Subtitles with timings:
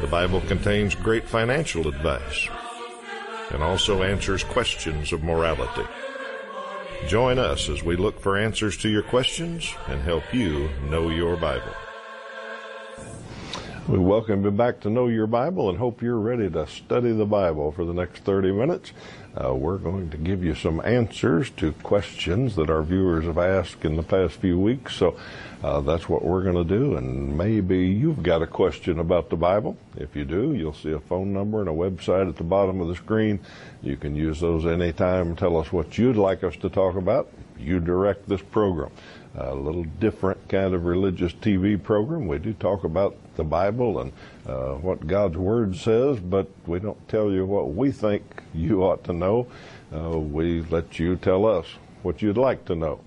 [0.00, 2.48] The Bible contains great financial advice
[3.50, 5.86] and also answers questions of morality.
[7.06, 11.36] Join us as we look for answers to your questions and help you know your
[11.36, 11.74] Bible.
[13.88, 17.26] We welcome you back to Know Your Bible and hope you're ready to study the
[17.26, 18.92] Bible for the next 30 minutes.
[19.34, 23.84] Uh, we're going to give you some answers to questions that our viewers have asked
[23.84, 24.94] in the past few weeks.
[24.94, 25.16] So
[25.64, 26.96] uh, that's what we're going to do.
[26.96, 29.76] And maybe you've got a question about the Bible.
[29.96, 32.86] If you do, you'll see a phone number and a website at the bottom of
[32.86, 33.40] the screen.
[33.82, 35.34] You can use those anytime.
[35.34, 37.32] Tell us what you'd like us to talk about.
[37.58, 38.92] You direct this program.
[39.34, 42.26] A little different kind of religious TV program.
[42.26, 44.12] We do talk about the Bible and
[44.46, 49.04] uh, what God's Word says, but we don't tell you what we think you ought
[49.04, 49.46] to know.
[49.94, 51.66] Uh, we let you tell us
[52.02, 53.00] what you'd like to know.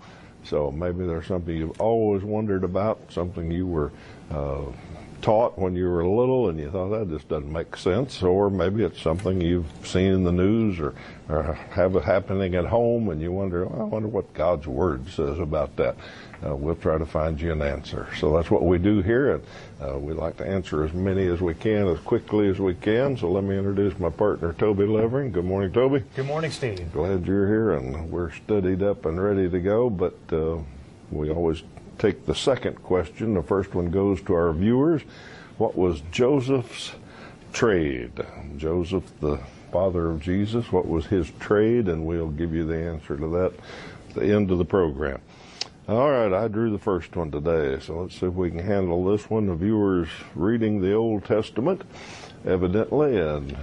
[0.44, 3.92] So maybe there's something you've always wondered about, something you were
[4.32, 4.64] uh,
[5.26, 8.84] taught when you were little and you thought that just doesn't make sense, or maybe
[8.84, 10.94] it's something you've seen in the news or,
[11.28, 15.40] or have it happening at home and you wonder, I wonder what God's Word says
[15.40, 15.96] about that.
[16.46, 18.08] Uh, we'll try to find you an answer.
[18.20, 19.44] So that's what we do here, and
[19.82, 23.18] uh, we like to answer as many as we can as quickly as we can.
[23.18, 25.32] So let me introduce my partner, Toby Levering.
[25.32, 26.04] Good morning, Toby.
[26.16, 26.94] Good morning, Steve.
[26.94, 30.60] Glad you're here, and we're studied up and ready to go, but uh,
[31.10, 31.64] we always
[31.98, 33.34] take the second question.
[33.34, 35.02] The first one goes to our viewers.
[35.58, 36.94] What was Joseph's
[37.54, 38.12] trade?
[38.58, 39.40] Joseph, the
[39.72, 41.88] father of Jesus, what was his trade?
[41.88, 43.54] And we'll give you the answer to that
[44.10, 45.22] at the end of the program.
[45.88, 49.06] All right, I drew the first one today, so let's see if we can handle
[49.06, 49.46] this one.
[49.46, 51.84] The viewers reading the Old Testament,
[52.44, 53.56] evidently, and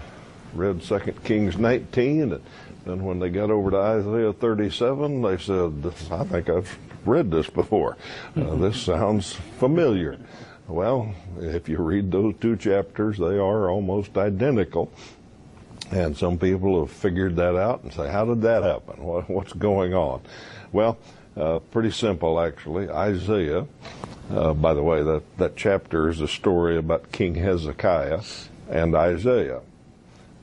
[0.54, 2.42] read 2 Kings 19, and
[2.86, 7.48] then when they got over to Isaiah 37, they said, I think I've read this
[7.48, 7.96] before.
[8.36, 10.18] Uh, this sounds familiar.
[10.68, 14.92] Well, if you read those two chapters, they are almost identical.
[15.90, 19.02] And some people have figured that out and say, how did that happen?
[19.02, 20.22] What, what's going on?
[20.72, 20.96] Well,
[21.36, 22.88] uh, pretty simple, actually.
[22.88, 23.66] Isaiah,
[24.30, 28.22] uh, by the way, that, that chapter is a story about King Hezekiah
[28.70, 29.60] and Isaiah.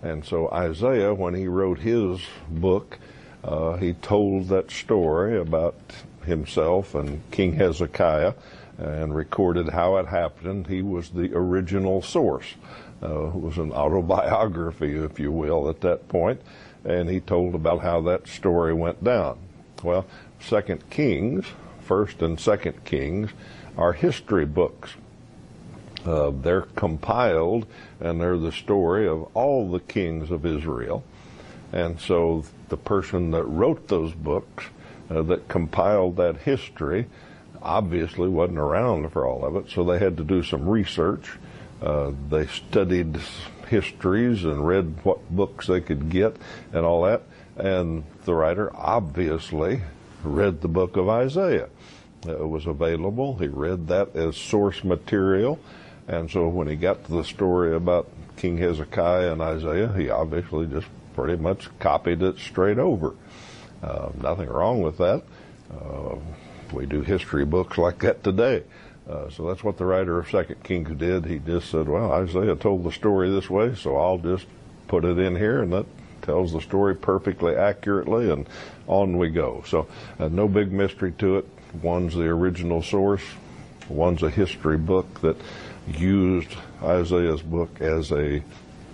[0.04, 2.20] And so Isaiah, when he wrote his
[2.50, 3.00] book,
[3.44, 5.80] uh, he told that story about
[6.24, 8.34] himself and King Hezekiah
[8.78, 10.68] and recorded how it happened.
[10.68, 12.56] He was the original source.
[13.02, 16.42] Uh, it was an autobiography, if you will, at that point,
[16.84, 19.38] and he told about how that story went down.
[19.84, 20.06] Well,
[20.40, 21.46] Second Kings,
[21.82, 23.32] First and Second Kings,
[23.78, 24.92] are history books.
[26.06, 27.66] Uh, they're compiled,
[28.00, 31.04] and they're the story of all the kings of Israel.
[31.72, 34.66] And so the person that wrote those books,
[35.10, 37.08] uh, that compiled that history,
[37.62, 41.38] obviously wasn't around for all of it, so they had to do some research.
[41.82, 43.20] Uh, they studied
[43.68, 46.36] histories and read what books they could get
[46.74, 47.22] and all that.
[47.56, 49.82] And the writer obviously
[50.24, 51.70] read the book of Isaiah.
[52.28, 53.38] It was available.
[53.38, 55.60] He read that as source material.
[56.08, 60.66] And so when he got to the story about King Hezekiah and Isaiah, he obviously
[60.68, 63.14] just pretty much copied it straight over.
[63.82, 65.24] Uh, nothing wrong with that.
[65.72, 66.16] Uh,
[66.74, 68.64] we do history books like that today.
[69.10, 71.26] Uh, so that's what the writer of Second Kings did.
[71.26, 74.46] He just said, "Well, Isaiah told the story this way, so I'll just
[74.88, 75.86] put it in here, and that
[76.22, 78.48] tells the story perfectly accurately." And
[78.88, 79.64] on we go.
[79.66, 79.88] So
[80.20, 81.48] uh, no big mystery to it.
[81.82, 83.24] One's the original source.
[83.88, 85.38] One's a history book that
[85.88, 88.44] used Isaiah's book as a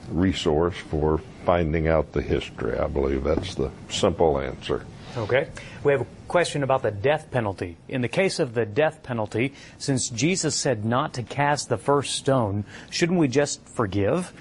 [0.10, 2.78] resource for finding out the history.
[2.78, 4.86] I believe that's the simple answer.
[5.18, 5.48] Okay.
[5.84, 7.78] We have a question about the death penalty.
[7.88, 12.16] In the case of the death penalty, since Jesus said not to cast the first
[12.16, 14.34] stone, shouldn't we just forgive?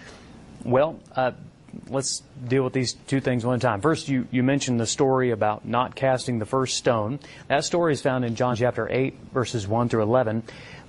[0.64, 1.32] Well, uh,
[1.88, 3.80] let's deal with these two things one time.
[3.80, 7.18] First, you, you mentioned the story about not casting the first stone.
[7.48, 10.42] That story is found in John chapter 8, verses 1 through 11.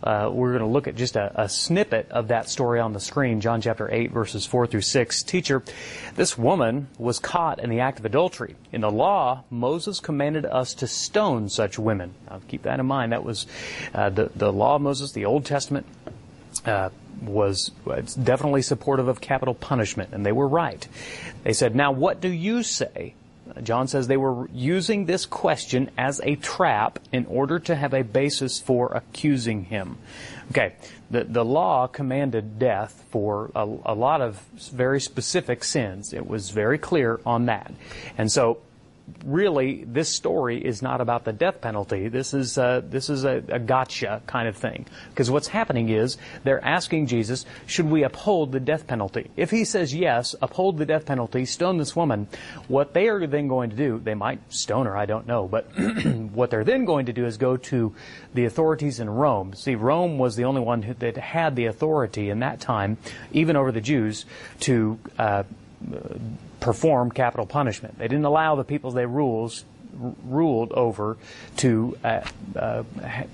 [0.03, 2.99] Uh, we're going to look at just a, a, snippet of that story on the
[2.99, 5.23] screen, John chapter 8, verses 4 through 6.
[5.23, 5.63] Teacher,
[6.15, 8.55] this woman was caught in the act of adultery.
[8.71, 12.13] In the law, Moses commanded us to stone such women.
[12.29, 13.13] Now, keep that in mind.
[13.13, 13.47] That was
[13.93, 15.87] uh, the, the law of Moses, the Old Testament.
[16.65, 16.89] Uh,
[17.21, 17.69] was
[18.23, 20.87] definitely supportive of capital punishment, and they were right.
[21.43, 23.15] They said, Now, what do you say?
[23.61, 28.01] John says they were using this question as a trap in order to have a
[28.01, 29.97] basis for accusing him.
[30.51, 30.73] Okay,
[31.11, 34.39] the, the law commanded death for a, a lot of
[34.71, 36.13] very specific sins.
[36.13, 37.71] It was very clear on that.
[38.17, 38.59] And so
[39.23, 42.07] really, this story is not about the death penalty.
[42.07, 44.85] This is uh, this is a, a, gotcha kind of thing.
[45.09, 49.29] Because what's happening is they're asking Jesus, should we uphold the death penalty?
[49.35, 52.27] If he says yes, uphold the death penalty, stone this woman.
[52.67, 55.65] What they are then going to do, they might stone her, I don't know, but
[56.33, 57.93] what they're then going to do is go to
[58.33, 59.53] the authorities in Rome.
[59.53, 62.97] See, Rome was the only one who, that had the authority in that time,
[63.31, 64.25] even over the Jews,
[64.61, 65.43] to uh,
[66.59, 67.97] perform capital punishment.
[67.97, 69.65] They didn't allow the people they rules
[70.25, 71.17] ruled over
[71.57, 72.21] to uh,
[72.55, 72.83] uh,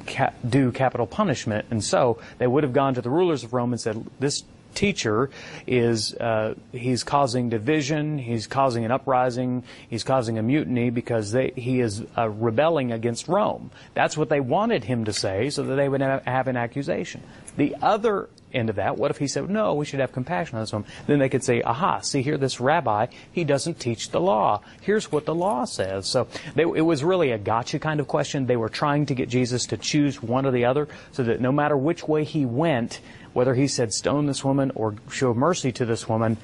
[0.07, 3.73] ca- do capital punishment, and so they would have gone to the rulers of Rome
[3.73, 4.43] and said, "This
[4.75, 5.29] teacher
[5.67, 11.51] is uh, he's causing division, he's causing an uprising, he's causing a mutiny because they,
[11.55, 15.75] he is uh, rebelling against Rome." That's what they wanted him to say, so that
[15.75, 17.23] they would have an accusation.
[17.57, 20.63] The other end of that, what if he said, no, we should have compassion on
[20.63, 20.85] this one?
[21.07, 24.61] Then they could say, aha, see here, this rabbi, he doesn't teach the law.
[24.81, 26.07] Here's what the law says.
[26.07, 28.45] So they, it was really a gotcha kind of question.
[28.45, 31.51] They were trying to get Jesus to choose one or the other so that no
[31.51, 32.99] matter which way he went,
[33.33, 36.37] whether he said stone this woman or show mercy to this woman,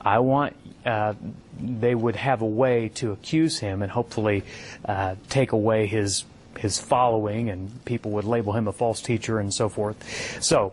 [0.00, 1.14] I want uh,
[1.58, 4.44] they would have a way to accuse him and hopefully
[4.84, 6.24] uh, take away his
[6.58, 10.42] his following, and people would label him a false teacher and so forth.
[10.42, 10.72] So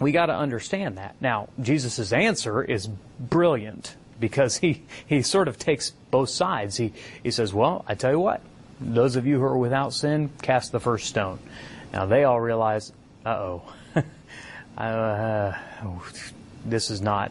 [0.00, 1.16] we got to understand that.
[1.20, 6.76] Now, Jesus' answer is brilliant because he, he sort of takes both sides.
[6.76, 6.92] He,
[7.22, 8.40] he says, Well, I tell you what,
[8.80, 11.38] those of you who are without sin, cast the first stone.
[11.92, 12.92] Now, they all realize,
[13.24, 13.62] uh oh,
[14.78, 15.52] uh,
[16.64, 17.30] this is not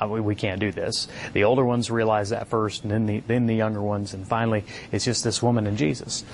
[0.00, 1.08] uh, we, we can't do this.
[1.32, 4.64] The older ones realize that first, and then the then the younger ones, and finally
[4.90, 6.24] it's just this woman and Jesus.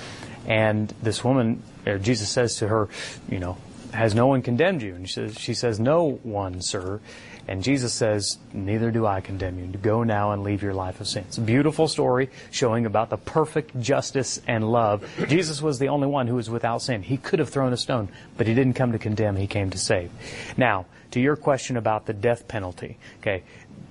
[0.46, 1.62] And this woman,
[2.00, 2.88] Jesus says to her,
[3.28, 3.58] you know,
[3.92, 4.94] has no one condemned you?
[4.94, 7.00] And she says, she says, No one, sir.
[7.48, 9.66] And Jesus says, Neither do I condemn you.
[9.66, 11.24] Go now and leave your life of sin.
[11.44, 15.04] Beautiful story showing about the perfect justice and love.
[15.28, 17.02] Jesus was the only one who was without sin.
[17.02, 19.78] He could have thrown a stone, but he didn't come to condemn, he came to
[19.78, 20.10] save.
[20.56, 23.42] Now, to your question about the death penalty, okay,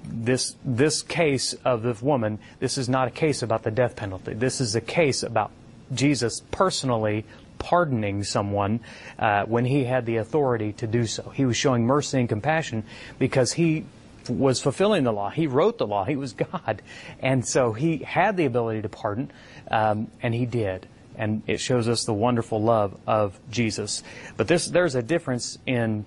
[0.05, 4.33] this this case of the woman, this is not a case about the death penalty.
[4.33, 5.51] This is a case about
[5.93, 7.25] Jesus personally
[7.59, 8.79] pardoning someone
[9.19, 11.29] uh, when he had the authority to do so.
[11.29, 12.83] He was showing mercy and compassion
[13.19, 13.85] because he
[14.27, 15.29] was fulfilling the law.
[15.29, 16.05] He wrote the law.
[16.05, 16.81] He was God.
[17.19, 19.31] And so he had the ability to pardon,
[19.69, 20.87] um, and he did.
[21.15, 24.03] And it shows us the wonderful love of Jesus.
[24.37, 26.05] But this, there's a difference in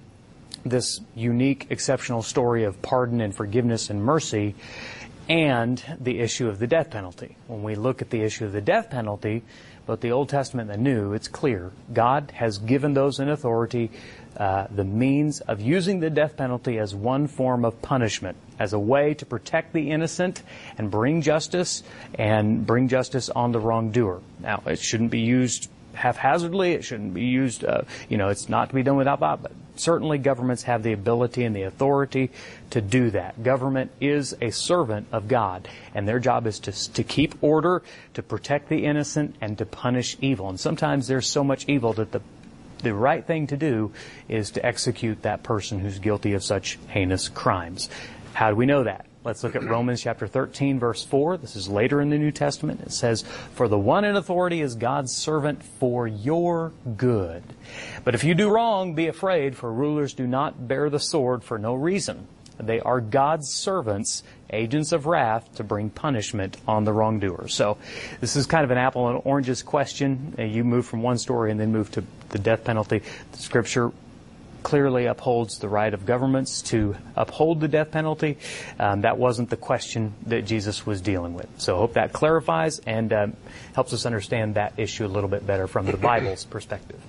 [0.64, 4.54] this unique, exceptional story of pardon and forgiveness and mercy
[5.28, 7.36] and the issue of the death penalty.
[7.46, 9.42] When we look at the issue of the death penalty,
[9.86, 11.72] both the Old Testament and the New, it's clear.
[11.92, 13.90] God has given those in authority
[14.36, 18.78] uh, the means of using the death penalty as one form of punishment, as a
[18.78, 20.42] way to protect the innocent
[20.78, 21.82] and bring justice
[22.14, 24.20] and bring justice on the wrongdoer.
[24.40, 26.72] Now, it shouldn't be used haphazardly.
[26.72, 29.52] It shouldn't be used, uh, you know, it's not to be done without thought, but
[29.76, 32.30] certainly governments have the ability and the authority
[32.70, 33.42] to do that.
[33.42, 37.82] Government is a servant of God, and their job is to, to keep order,
[38.14, 40.48] to protect the innocent, and to punish evil.
[40.48, 42.20] And sometimes there's so much evil that the
[42.82, 43.92] the right thing to do
[44.28, 47.88] is to execute that person who's guilty of such heinous crimes.
[48.32, 49.06] How do we know that?
[49.24, 51.36] Let's look at Romans chapter 13 verse 4.
[51.36, 52.80] This is later in the New Testament.
[52.80, 53.22] It says,
[53.54, 57.44] For the one in authority is God's servant for your good.
[58.02, 61.56] But if you do wrong, be afraid, for rulers do not bear the sword for
[61.56, 62.26] no reason.
[62.58, 67.46] They are God's servants, agents of wrath, to bring punishment on the wrongdoer.
[67.46, 67.78] So
[68.20, 70.34] this is kind of an apple and oranges question.
[70.36, 73.02] You move from one story and then move to the death penalty.
[73.30, 73.92] The scripture
[74.62, 78.38] clearly upholds the right of governments to uphold the death penalty.
[78.78, 81.48] Um, that wasn't the question that Jesus was dealing with.
[81.58, 83.36] So I hope that clarifies and um,
[83.74, 87.00] helps us understand that issue a little bit better from the Bible's perspective.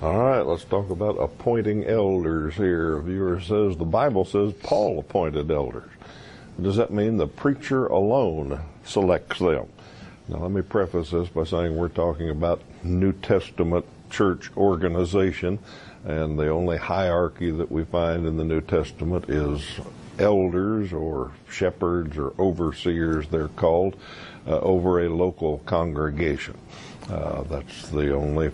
[0.00, 2.98] All right, let's talk about appointing elders here.
[2.98, 5.90] A viewer says the Bible says Paul appointed elders.
[6.60, 9.66] Does that mean the preacher alone selects them?
[10.28, 15.58] Now, let me preface this by saying we're talking about New Testament church organization.
[16.04, 19.62] And the only hierarchy that we find in the New Testament is
[20.18, 23.96] elders or shepherds or overseers, they're called,
[24.46, 26.56] uh, over a local congregation.
[27.10, 28.50] Uh, that's the only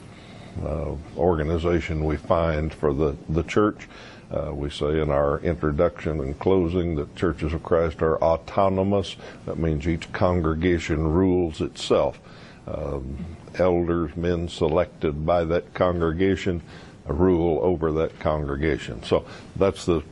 [0.64, 3.88] uh, organization we find for the, the church.
[4.30, 9.16] Uh, we say in our introduction and closing that churches of Christ are autonomous.
[9.46, 12.18] That means each congregation rules itself.
[12.66, 13.25] Um,
[13.56, 16.62] elders, men selected by that congregation,
[17.06, 19.02] rule over that congregation.
[19.02, 20.02] So that's the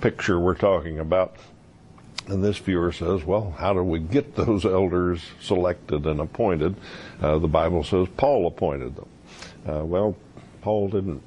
[0.00, 1.36] picture we're talking about.
[2.26, 6.74] And this viewer says, well, how do we get those elders selected and appointed?
[7.20, 9.08] Uh, the Bible says Paul appointed them.
[9.68, 10.16] Uh, well,
[10.60, 11.22] Paul didn't,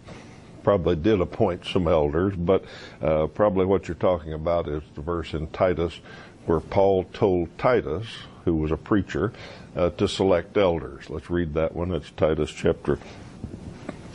[0.66, 2.66] probably did appoint some elders, but
[3.00, 6.02] uh, probably what you're talking about is the verse in Titus
[6.48, 8.08] where Paul told Titus,
[8.46, 9.32] who was a preacher,
[9.76, 11.08] uh, to select elders.
[11.08, 11.92] Let's read that one.
[11.92, 12.98] It's Titus chapter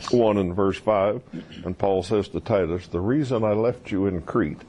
[0.09, 1.21] 1 and verse 5.
[1.63, 4.61] And Paul says to Titus, The reason I left you in Crete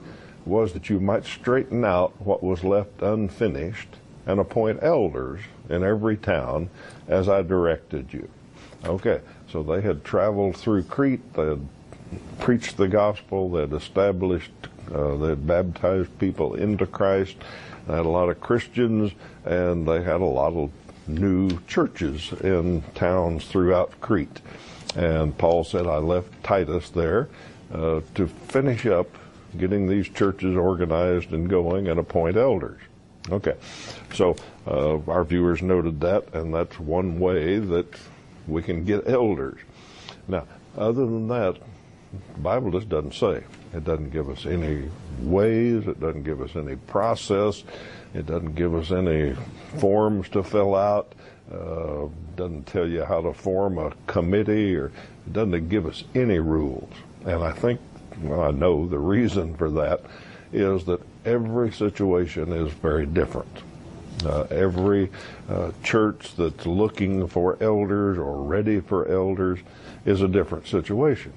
[0.46, 6.16] was that you might straighten out what was left unfinished and appoint elders in every
[6.16, 6.70] town
[7.08, 8.28] as I directed you.
[8.84, 9.20] Okay,
[9.52, 11.68] so they had traveled through Crete, they had
[12.40, 14.50] preached the gospel, they had established,
[14.92, 17.36] uh, they had baptized people into Christ,
[17.86, 19.12] they had a lot of Christians,
[19.44, 20.70] and they had a lot of
[21.06, 24.40] new churches in towns throughout Crete.
[24.96, 27.28] And Paul said, I left Titus there
[27.72, 29.08] uh, to finish up
[29.58, 32.80] getting these churches organized and going and appoint elders.
[33.30, 33.54] Okay,
[34.14, 34.34] so
[34.66, 37.86] uh, our viewers noted that, and that's one way that
[38.46, 39.58] we can get elders.
[40.28, 40.46] Now,
[40.76, 41.56] other than that,
[42.34, 43.44] the Bible just doesn't say.
[43.74, 44.88] It doesn't give us any
[45.20, 45.86] ways.
[45.86, 47.64] It doesn't give us any process.
[48.14, 49.34] It doesn't give us any
[49.78, 51.14] forms to fill out.
[51.50, 56.38] Uh, doesn't tell you how to form a committee, or it doesn't give us any
[56.38, 56.92] rules.
[57.24, 57.80] And I think
[58.20, 60.02] well, I know the reason for that
[60.52, 63.62] is that every situation is very different.
[64.24, 65.10] Uh, every
[65.48, 69.58] uh, church that's looking for elders or ready for elders
[70.04, 71.32] is a different situation.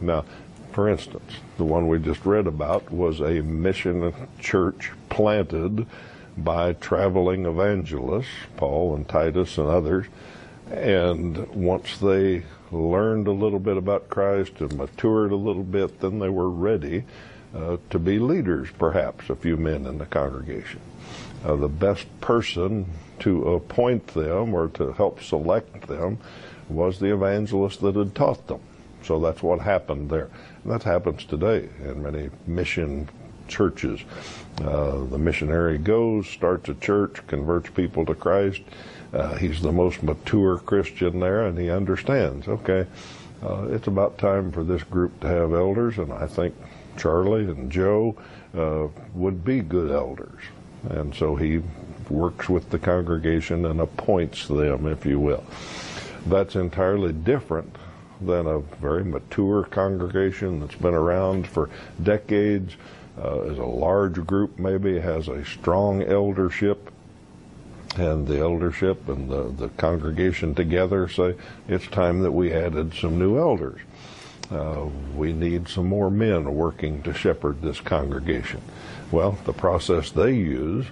[0.00, 0.24] Now,
[0.72, 5.86] for instance, the one we just read about was a mission church planted
[6.36, 10.06] by traveling evangelists, Paul and Titus and others.
[10.70, 16.18] And once they learned a little bit about Christ and matured a little bit, then
[16.18, 17.04] they were ready
[17.54, 20.80] uh, to be leaders, perhaps, a few men in the congregation.
[21.44, 22.86] Uh, the best person
[23.20, 26.18] to appoint them or to help select them
[26.68, 28.60] was the evangelist that had taught them.
[29.02, 30.28] So that's what happened there.
[30.64, 33.08] And that happens today in many mission
[33.46, 34.00] churches.
[34.60, 38.62] Uh, the missionary goes, starts a church, converts people to Christ,
[39.12, 42.48] uh, he's the most mature Christian there, and he understands.
[42.48, 42.86] Okay,
[43.42, 46.54] uh, it's about time for this group to have elders, and I think
[46.96, 48.16] Charlie and Joe
[48.56, 50.42] uh, would be good elders.
[50.90, 51.62] And so he
[52.08, 55.44] works with the congregation and appoints them, if you will.
[56.26, 57.76] That's entirely different
[58.20, 61.68] than a very mature congregation that's been around for
[62.02, 62.74] decades,
[63.22, 66.90] uh, is a large group maybe, has a strong eldership,
[67.96, 71.34] and the eldership and the, the congregation together say
[71.68, 73.80] it's time that we added some new elders.
[74.50, 78.60] Uh, we need some more men working to shepherd this congregation.
[79.10, 80.86] Well, the process they use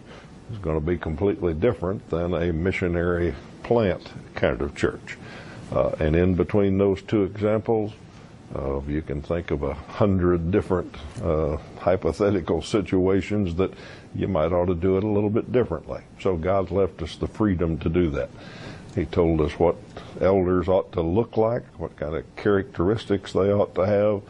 [0.52, 5.18] is going to be completely different than a missionary plant kind of church.
[5.72, 7.92] Uh, and in between those two examples,
[8.54, 13.72] uh, you can think of a hundred different uh, hypothetical situations that
[14.14, 16.02] you might ought to do it a little bit differently.
[16.20, 18.30] So God's left us the freedom to do that.
[18.94, 19.74] He told us what
[20.20, 24.22] elders ought to look like, what kind of characteristics they ought to have,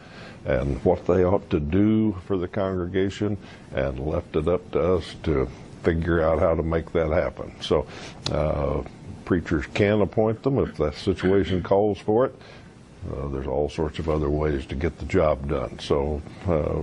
[0.45, 3.37] and what they ought to do for the congregation,
[3.73, 5.49] and left it up to us to
[5.83, 7.53] figure out how to make that happen.
[7.61, 7.87] So,
[8.31, 8.81] uh,
[9.25, 12.35] preachers can appoint them if the situation calls for it.
[13.11, 15.77] Uh, there's all sorts of other ways to get the job done.
[15.79, 16.81] So uh,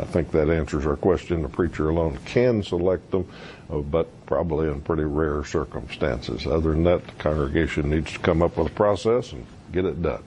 [0.00, 1.42] I think that answers our question.
[1.42, 3.26] The preacher alone can select them,
[3.70, 6.46] uh, but probably in pretty rare circumstances.
[6.46, 10.02] Other than that, the congregation needs to come up with a process and get it
[10.02, 10.22] done.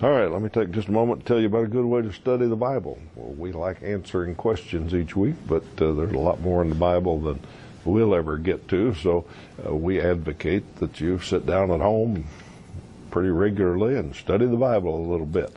[0.00, 2.02] All right, let me take just a moment to tell you about a good way
[2.02, 2.98] to study the Bible.
[3.14, 6.74] Well, we like answering questions each week, but uh, there's a lot more in the
[6.74, 7.38] Bible than
[7.84, 8.94] we'll ever get to.
[8.94, 9.26] So
[9.64, 12.24] uh, we advocate that you sit down at home
[13.10, 15.54] pretty regularly and study the Bible a little bit.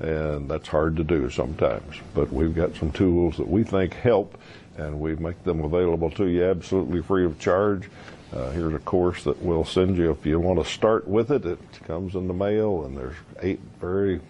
[0.00, 1.96] And that's hard to do sometimes.
[2.12, 4.36] But we've got some tools that we think help,
[4.76, 7.88] and we make them available to you absolutely free of charge.
[8.36, 11.46] Uh, here's a course that we'll send you if you want to start with it.
[11.46, 14.20] It comes in the mail, and there's eight very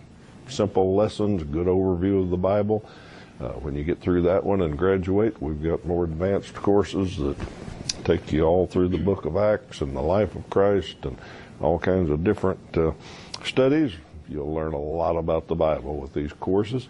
[0.48, 2.88] simple lessons, good overview of the Bible.
[3.40, 7.36] Uh, when you get through that one and graduate, we've got more advanced courses that
[8.04, 11.18] take you all through the book of Acts and the life of Christ and
[11.60, 12.92] all kinds of different uh,
[13.44, 13.90] studies.
[14.28, 16.86] You'll learn a lot about the Bible with these courses.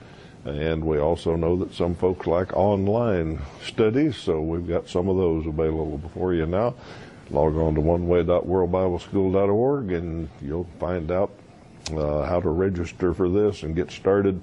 [0.47, 5.17] And we also know that some folks like online studies, so we've got some of
[5.17, 6.75] those available for you now.
[7.31, 11.33] Log on to oneway.worldbibleschool.org and you'll find out
[11.93, 14.41] uh, how to register for this and get started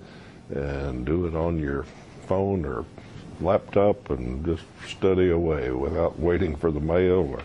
[0.50, 1.86] and do it on your
[2.28, 2.84] phone or
[3.40, 7.40] laptop and just study away without waiting for the mail or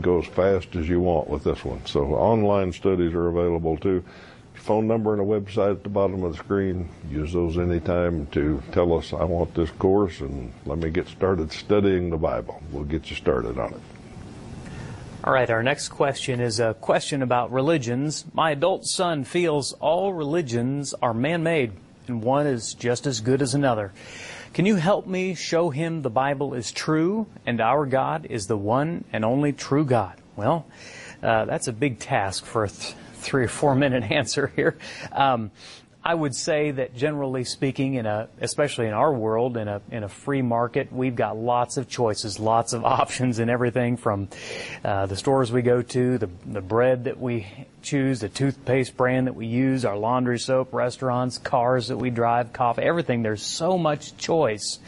[0.00, 1.84] go as fast as you want with this one.
[1.86, 4.02] So online studies are available too.
[4.62, 6.88] Phone number and a website at the bottom of the screen.
[7.10, 11.50] Use those anytime to tell us I want this course and let me get started
[11.50, 12.62] studying the Bible.
[12.70, 13.80] We'll get you started on it.
[15.24, 18.24] All right, our next question is a question about religions.
[18.32, 21.72] My adult son feels all religions are man made
[22.06, 23.92] and one is just as good as another.
[24.54, 28.56] Can you help me show him the Bible is true and our God is the
[28.56, 30.16] one and only true God?
[30.36, 30.66] Well,
[31.20, 34.76] uh, that's a big task for a th- three or four minute answer here.
[35.12, 35.50] Um,
[36.04, 40.02] I would say that generally speaking, in a, especially in our world, in a, in
[40.02, 44.28] a free market, we've got lots of choices, lots of options in everything from
[44.84, 47.46] uh, the stores we go to, the, the bread that we
[47.82, 52.52] choose, the toothpaste brand that we use, our laundry soap, restaurants, cars that we drive,
[52.52, 53.22] coffee, everything.
[53.22, 54.80] There's so much choice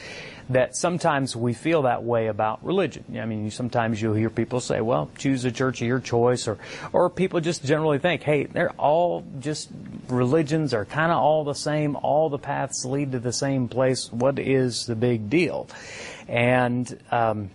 [0.50, 3.04] that sometimes we feel that way about religion.
[3.18, 6.58] I mean, sometimes you'll hear people say, well, choose a church of your choice, or,
[6.92, 9.70] or people just generally think, hey, they're all just,
[10.08, 14.12] religions are kind of all the same, all the paths lead to the same place.
[14.12, 15.66] What is the big deal?
[16.28, 17.50] And, um,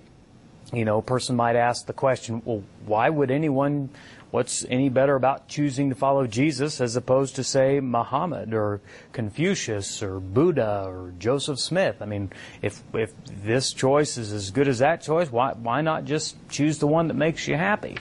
[0.73, 3.89] you know, a person might ask the question, well, why would anyone
[4.31, 8.79] What's any better about choosing to follow Jesus as opposed to, say, Muhammad or
[9.11, 11.97] Confucius or Buddha or Joseph Smith?
[12.01, 12.31] I mean,
[12.61, 16.77] if, if this choice is as good as that choice, why, why not just choose
[16.77, 17.97] the one that makes you happy?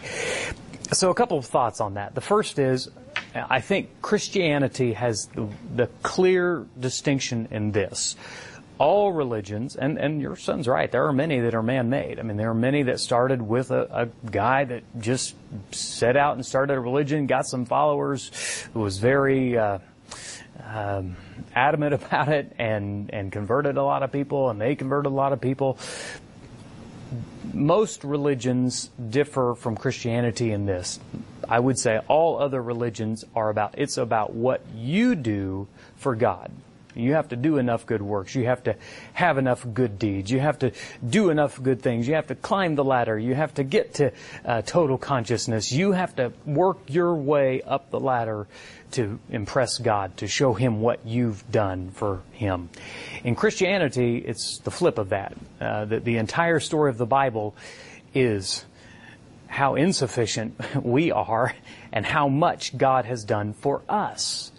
[0.92, 2.14] So a couple of thoughts on that.
[2.14, 2.90] The first is,
[3.35, 8.16] I think Christianity has the, the clear distinction in this
[8.79, 12.19] all religions, and, and your son's right, there are many that are man-made.
[12.19, 15.35] I mean, there are many that started with a, a guy that just
[15.73, 18.31] set out and started a religion, got some followers,
[18.75, 19.79] was very uh,
[20.64, 21.17] um,
[21.55, 25.33] adamant about it, and, and converted a lot of people, and they converted a lot
[25.33, 25.79] of people.
[27.53, 31.01] Most religions differ from Christianity in this.
[31.49, 36.53] I would say all other religions are about, it's about what you do for God.
[36.98, 38.34] You have to do enough good works.
[38.34, 38.74] You have to
[39.12, 40.30] have enough good deeds.
[40.30, 40.72] You have to
[41.08, 42.08] do enough good things.
[42.08, 43.18] You have to climb the ladder.
[43.18, 44.12] You have to get to
[44.44, 45.70] uh, total consciousness.
[45.72, 48.46] You have to work your way up the ladder
[48.92, 52.70] to impress God, to show Him what you've done for Him.
[53.22, 55.37] In Christianity, it's the flip of that.
[55.61, 57.54] Uh, the, the entire story of the Bible
[58.14, 58.64] is
[59.46, 61.54] how insufficient we are
[61.92, 64.52] and how much God has done for us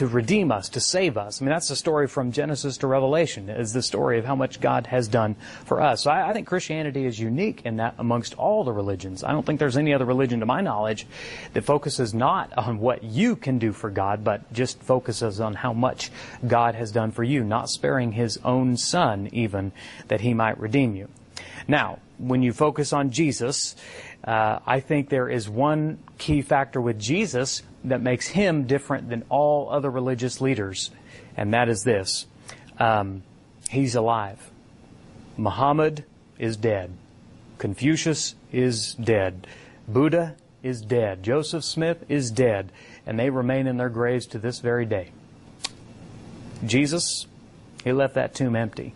[0.00, 1.42] to redeem us, to save us.
[1.42, 4.58] I mean, that's the story from Genesis to Revelation, is the story of how much
[4.58, 5.36] God has done
[5.66, 6.04] for us.
[6.04, 9.22] So I, I, think Christianity is unique in that amongst all the religions.
[9.22, 11.06] I don't think there's any other religion, to my knowledge,
[11.52, 15.74] that focuses not on what you can do for God, but just focuses on how
[15.74, 16.10] much
[16.48, 19.70] God has done for you, not sparing His own Son even,
[20.08, 21.08] that He might redeem you.
[21.68, 23.76] Now, when you focus on Jesus,
[24.24, 29.24] uh, I think there is one key factor with Jesus that makes him different than
[29.28, 30.90] all other religious leaders,
[31.36, 32.26] and that is this.
[32.78, 33.22] Um,
[33.68, 34.50] he's alive.
[35.36, 36.04] Muhammad
[36.38, 36.92] is dead.
[37.58, 39.46] Confucius is dead.
[39.86, 41.22] Buddha is dead.
[41.22, 42.72] Joseph Smith is dead.
[43.06, 45.10] And they remain in their graves to this very day.
[46.64, 47.26] Jesus,
[47.84, 48.92] he left that tomb empty.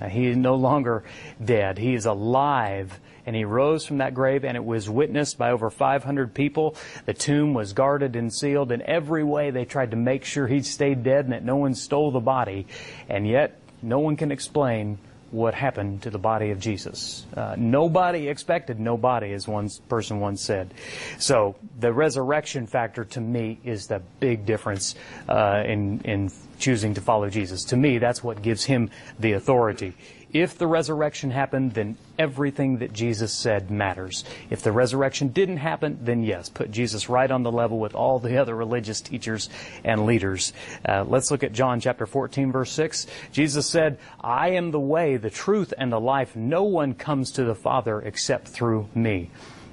[0.00, 1.04] Uh, he is no longer
[1.44, 1.78] dead.
[1.78, 5.70] He is alive and he rose from that grave and it was witnessed by over
[5.70, 6.76] 500 people.
[7.06, 9.50] The tomb was guarded and sealed in every way.
[9.50, 12.66] They tried to make sure he stayed dead and that no one stole the body.
[13.08, 14.98] And yet, no one can explain
[15.30, 17.24] what happened to the body of Jesus.
[17.36, 20.74] Uh, nobody expected nobody, as one person once said.
[21.18, 24.96] So the resurrection factor to me is the big difference
[25.28, 27.64] uh, in in choosing to follow Jesus.
[27.66, 29.94] To me, that's what gives him the authority.
[30.32, 34.24] If the resurrection happened, then everything that Jesus said matters.
[34.48, 38.18] If the resurrection didn't happen, then yes, put Jesus right on the level with all
[38.20, 39.48] the other religious teachers
[39.82, 40.52] and leaders.
[40.88, 43.06] Uh, let's look at John chapter 14 verse 6.
[43.32, 46.36] Jesus said, I am the way, the truth, and the life.
[46.36, 49.30] No one comes to the Father except through me.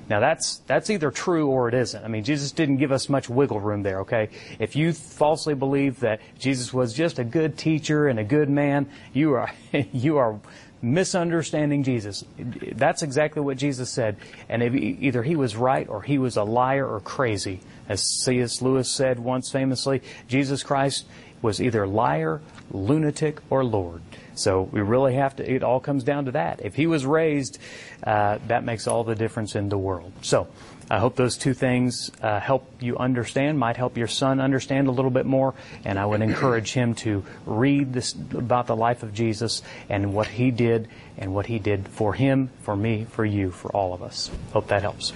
[0.09, 2.03] Now that's, that's either true or it isn't.
[2.03, 4.29] I mean, Jesus didn't give us much wiggle room there, okay?
[4.59, 8.89] If you falsely believe that Jesus was just a good teacher and a good man,
[9.13, 9.51] you are,
[9.91, 10.39] you are
[10.81, 12.23] misunderstanding Jesus.
[12.37, 14.17] That's exactly what Jesus said.
[14.47, 17.59] And either he was right or he was a liar or crazy.
[17.89, 18.61] As C.S.
[18.61, 21.05] Lewis said once famously, Jesus Christ
[21.41, 22.41] was either liar,
[22.71, 24.01] lunatic, or Lord.
[24.39, 26.61] So we really have to, it all comes down to that.
[26.63, 27.59] If he was raised,
[28.03, 30.11] uh, that makes all the difference in the world.
[30.21, 30.47] So
[30.89, 34.91] I hope those two things uh, help you understand, might help your son understand a
[34.91, 39.13] little bit more, and I would encourage him to read this about the life of
[39.13, 43.51] Jesus and what he did and what he did for him, for me, for you,
[43.51, 44.31] for all of us.
[44.53, 45.11] Hope that helps.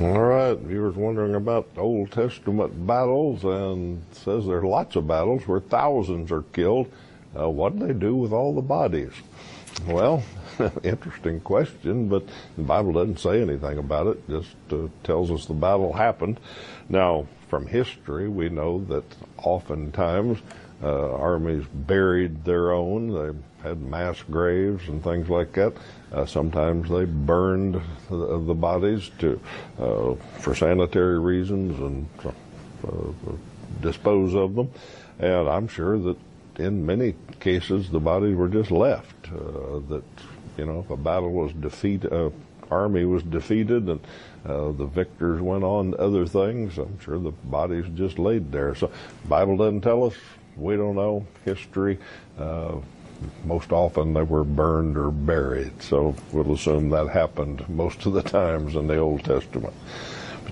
[0.00, 5.46] All right, viewers wondering about Old Testament battles, and says there are lots of battles
[5.46, 6.90] where thousands are killed.
[7.38, 9.12] Uh, what do they do with all the bodies?
[9.86, 10.22] Well,
[10.82, 12.24] interesting question, but
[12.56, 14.28] the Bible doesn't say anything about it.
[14.28, 16.40] Just uh, tells us the battle happened.
[16.88, 19.04] Now, from history, we know that
[19.38, 20.38] oftentimes
[20.82, 23.12] uh, armies buried their own.
[23.12, 25.74] They had mass graves and things like that.
[26.12, 29.40] Uh, sometimes they burned the, the bodies to
[29.78, 32.34] uh, for sanitary reasons and
[32.86, 33.32] uh,
[33.80, 34.70] dispose of them.
[35.18, 36.16] And I'm sure that
[36.58, 39.28] in many cases the bodies were just left.
[39.28, 40.04] Uh, that
[40.56, 42.30] you know, if a battle was defeated, uh,
[42.70, 44.00] army was defeated, and
[44.44, 46.78] uh, the victors went on to other things.
[46.78, 48.74] I'm sure the bodies just laid there.
[48.74, 48.90] So,
[49.28, 50.14] Bible doesn't tell us.
[50.56, 51.98] We don't know history.
[52.38, 52.76] Uh,
[53.44, 55.82] most often they were burned or buried.
[55.82, 59.74] So we'll assume that happened most of the times in the Old Testament.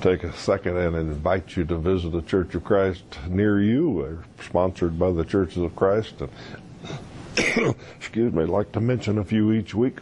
[0.00, 3.90] Take a second and invite you to visit a Church of Christ near you.
[3.90, 6.14] We're sponsored by the Churches of Christ.
[6.20, 9.98] And excuse me, I'd like to mention a few each week.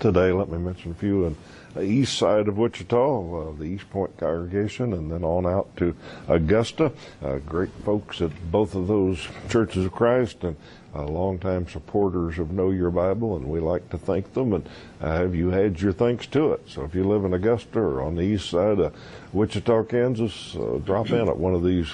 [0.00, 1.36] Today, let me mention a few in
[1.74, 5.94] the east side of Wichita, uh, the East Point congregation, and then on out to
[6.28, 6.90] Augusta.
[7.22, 10.56] Uh, great folks at both of those churches of Christ and
[10.94, 14.52] uh, longtime supporters of Know Your Bible, and we like to thank them.
[14.52, 14.68] And
[15.00, 16.62] uh, have you had your thanks to it?
[16.68, 18.94] So if you live in Augusta or on the east side of
[19.32, 21.88] Wichita, Kansas, uh, drop in at one of these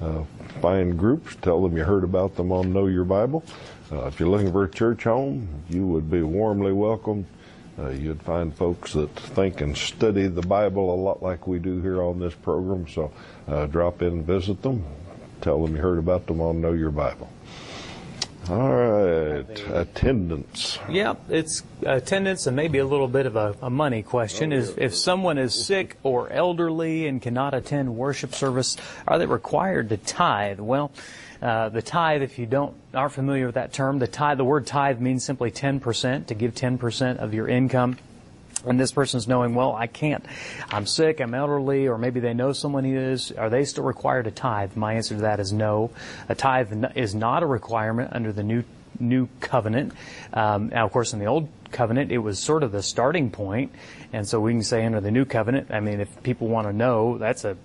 [0.00, 0.22] uh,
[0.60, 1.36] fine groups.
[1.42, 3.44] Tell them you heard about them on Know Your Bible.
[3.90, 7.26] Uh, if you're looking for a church home, you would be warmly welcome.
[7.78, 11.80] Uh, you'd find folks that think and study the Bible a lot like we do
[11.80, 12.88] here on this program.
[12.88, 13.12] So
[13.46, 14.84] uh, drop in and visit them.
[15.40, 17.30] Tell them you heard about them on Know Your Bible.
[18.50, 20.78] All right, attendance.
[20.88, 24.52] Yeah, it's attendance and maybe a little bit of a, a money question.
[24.52, 29.90] Is if someone is sick or elderly and cannot attend worship service, are they required
[29.90, 30.60] to tithe?
[30.60, 30.92] Well,
[31.42, 34.66] uh, the tithe, if you don't aren't familiar with that term, the tithe, the word
[34.66, 37.98] tithe means simply 10%, to give 10% of your income.
[38.66, 40.24] And this person's knowing, well, I can't.
[40.70, 43.32] I'm sick, I'm elderly, or maybe they know someone who is.
[43.32, 44.76] Are they still required to tithe?
[44.76, 45.90] My answer to that is no.
[46.28, 48.64] A tithe is not a requirement under the new
[49.00, 49.92] new covenant.
[50.32, 53.72] Um, now, of course, in the old covenant, it was sort of the starting point,
[54.12, 55.70] and so we can say under the new covenant.
[55.70, 57.56] I mean, if people want to know, that's a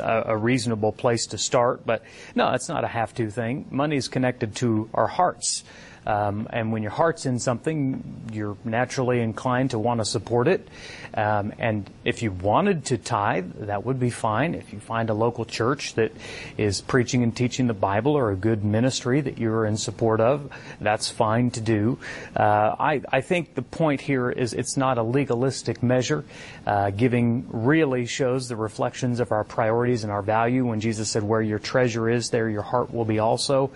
[0.00, 1.86] a reasonable place to start.
[1.86, 2.02] But
[2.34, 3.66] no, it's not a have to thing.
[3.70, 5.64] Money is connected to our hearts.
[6.06, 10.66] Um, and when your heart's in something, you're naturally inclined to want to support it.
[11.14, 14.54] Um, and if you wanted to tithe, that would be fine.
[14.54, 16.12] If you find a local church that
[16.56, 20.50] is preaching and teaching the Bible or a good ministry that you're in support of,
[20.80, 21.98] that's fine to do.
[22.34, 26.24] Uh, I, I, think the point here is it's not a legalistic measure.
[26.66, 30.64] Uh, giving really shows the reflections of our priorities and our value.
[30.64, 33.70] When Jesus said, "Where your treasure is, there your heart will be also."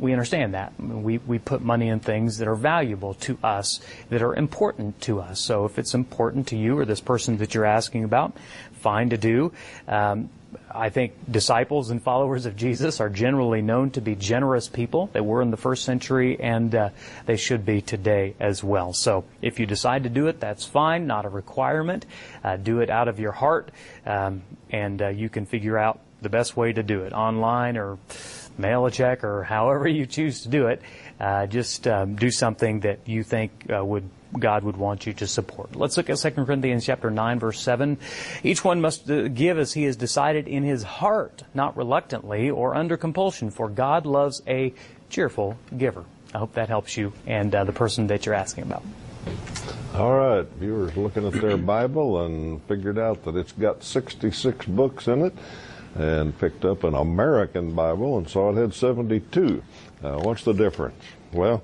[0.00, 0.72] We understand that.
[0.80, 5.20] We, we put money in things that are valuable to us, that are important to
[5.20, 5.40] us.
[5.40, 8.36] So if it's important to you or this person that you're asking about,
[8.72, 9.52] fine to do.
[9.86, 10.30] Um,
[10.72, 15.08] I think disciples and followers of Jesus are generally known to be generous people.
[15.12, 16.90] They were in the first century and uh,
[17.26, 18.92] they should be today as well.
[18.92, 22.06] So if you decide to do it, that's fine, not a requirement.
[22.42, 23.70] Uh, do it out of your heart
[24.06, 27.98] um, and uh, you can figure out the best way to do it online or
[28.58, 30.82] mail a check or however you choose to do it.
[31.18, 34.08] Uh, just um, do something that you think uh, would
[34.38, 35.74] God would want you to support.
[35.74, 37.98] Let's look at 2 Corinthians chapter 9 verse 7.
[38.44, 42.74] Each one must uh, give as he has decided in his heart, not reluctantly or
[42.74, 44.72] under compulsion, for God loves a
[45.08, 46.04] cheerful giver.
[46.32, 48.84] I hope that helps you and uh, the person that you're asking about.
[49.94, 55.08] All right, viewers looking at their Bible and figured out that it's got 66 books
[55.08, 55.34] in it
[55.94, 59.62] and picked up an American Bible and saw it had 72.
[60.02, 61.02] Uh, what's the difference?
[61.32, 61.62] Well,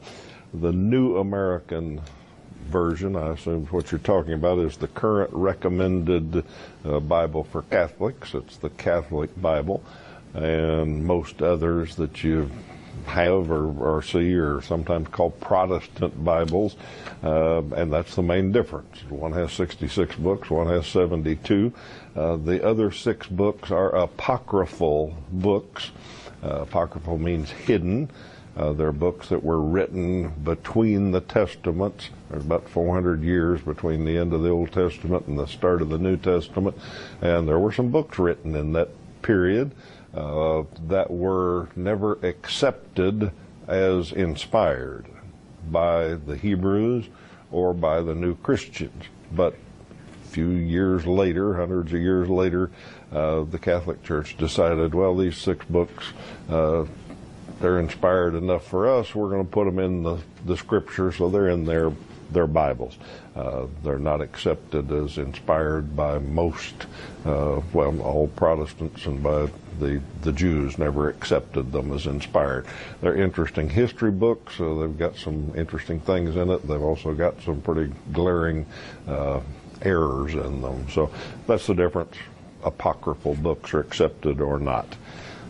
[0.53, 2.01] the New American
[2.67, 6.45] version, I assume what you're talking about is the current recommended
[6.85, 8.35] uh, Bible for Catholics.
[8.35, 9.83] It's the Catholic Bible,
[10.35, 12.51] and most others that you
[13.07, 16.77] have or, or, see or sometimes called Protestant Bibles,
[17.23, 19.03] uh, and that's the main difference.
[19.09, 21.73] One has 66 books, one has 72.
[22.15, 25.91] Uh, the other six books are apocryphal books.
[26.43, 28.11] Uh, apocryphal means hidden.
[28.57, 32.09] Uh, they're books that were written between the Testaments.
[32.31, 35.91] There's about 400 years between the end of the Old Testament and the start of
[35.91, 36.77] the New Testament,
[37.21, 38.89] and there were some books written in that
[39.21, 39.73] period
[40.17, 43.31] uh, that were never accepted
[43.69, 45.07] as inspired
[45.71, 47.07] by the Hebrews
[47.51, 49.05] or by the new Christians.
[49.33, 49.55] But
[50.25, 52.71] a few years later, hundreds of years later,
[53.13, 56.13] uh, the Catholic Church decided, well, these six books,
[56.49, 56.87] uh,
[57.61, 59.15] they're inspired enough for us.
[59.15, 61.91] We're going to put them in the, the Scripture, so they're in their
[62.31, 62.97] their Bibles.
[63.35, 66.87] Uh, they're not accepted as inspired by most,
[67.25, 72.67] uh, well, all Protestants and by the, the Jews never accepted them as inspired.
[73.01, 74.57] They're interesting history books.
[74.57, 76.67] So they've got some interesting things in it.
[76.67, 78.67] They've also got some pretty glaring
[79.07, 79.41] uh,
[79.83, 80.87] errors in them.
[80.91, 81.11] So
[81.47, 82.17] that's the difference.
[82.65, 84.97] Apocryphal books are accepted or not.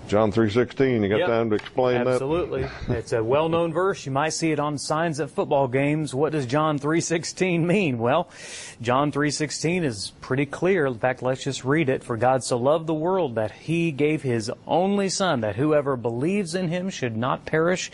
[0.09, 1.29] John 3.16, you got yep.
[1.29, 2.62] time to explain Absolutely.
[2.62, 2.71] that?
[2.71, 2.97] Absolutely.
[2.97, 4.07] It's a well-known verse.
[4.07, 6.14] You might see it on signs at football games.
[6.14, 7.99] What does John 3.16 mean?
[7.99, 8.29] Well,
[8.81, 10.87] John 3.16 is pretty clear.
[10.87, 12.05] In fact, let's just read it.
[12.05, 16.55] For God so loved the world that he gave his only son, that whoever believes
[16.55, 17.90] in him should not perish,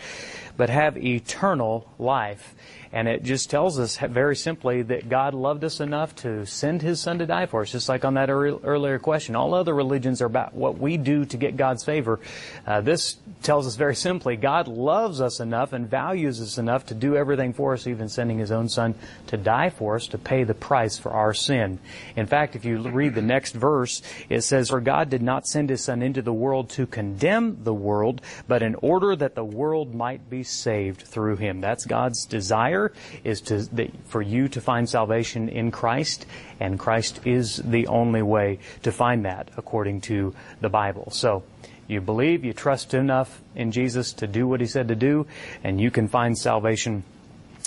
[0.59, 2.55] but have eternal life.
[2.92, 7.00] And it just tells us very simply that God loved us enough to send His
[7.00, 9.35] Son to die for us, just like on that earlier question.
[9.35, 12.20] All other religions are about what we do to get God's favor.
[12.66, 16.94] Uh, this tells us very simply God loves us enough and values us enough to
[16.94, 18.94] do everything for us, even sending His own Son
[19.28, 21.78] to die for us to pay the price for our sin.
[22.14, 25.70] In fact, if you read the next verse, it says, For God did not send
[25.70, 29.94] His Son into the world to condemn the world, but in order that the world
[29.94, 31.62] might be saved through Him.
[31.62, 32.82] That's God's desire
[33.23, 33.66] is to,
[34.07, 36.27] for you to find salvation in Christ,
[36.59, 41.11] and Christ is the only way to find that according to the Bible.
[41.11, 41.45] So,
[41.88, 45.27] you believe, you trust enough in Jesus to do what He said to do,
[45.62, 47.05] and you can find salvation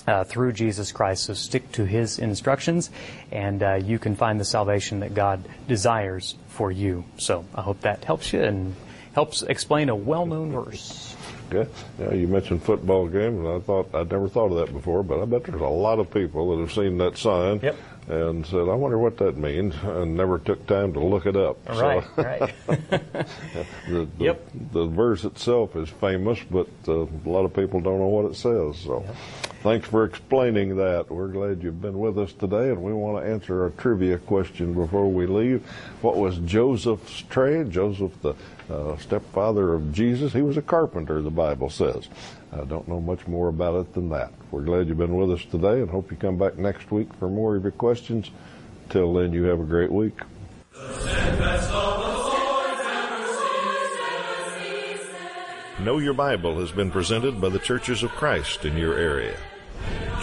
[0.07, 1.25] uh, through Jesus Christ.
[1.25, 2.89] So stick to His instructions,
[3.31, 7.03] and uh, you can find the salvation that God desires for you.
[7.17, 8.75] So I hope that helps you and
[9.13, 11.15] helps explain a well-known verse.
[11.51, 11.69] Okay.
[11.99, 15.21] Yeah, you mentioned football games, and I thought I'd never thought of that before, but
[15.21, 17.77] I bet there's a lot of people that have seen that sign yep.
[18.07, 21.57] and said, "I wonder what that means," and never took time to look it up.
[21.69, 22.03] Right.
[22.15, 22.53] So, right.
[23.87, 24.49] the, the, yep.
[24.71, 28.35] The verse itself is famous, but uh, a lot of people don't know what it
[28.35, 28.79] says.
[28.83, 29.03] So.
[29.05, 29.15] Yep.
[29.65, 31.09] Thanks for explaining that.
[31.09, 34.75] We're glad you've been with us today, and we want to answer a trivia question
[34.75, 35.65] before we leave.
[36.03, 37.71] What was Joseph's trade?
[37.71, 38.35] Joseph, the
[38.69, 42.09] uh, stepfather of Jesus, he was a carpenter, the Bible says.
[42.53, 44.31] I don't know much more about it than that.
[44.51, 47.27] We're glad you've been with us today, and hope you come back next week for
[47.27, 48.29] more of your questions.
[48.89, 50.19] Till then, you have a great week.
[55.79, 59.35] Know Your Bible has been presented by the Churches of Christ in your area.